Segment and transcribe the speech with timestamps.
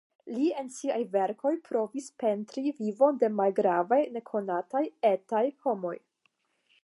[0.35, 5.95] Li en siaj verkoj provis pentri vivon de malgravaj nekonataj "etaj" homoj.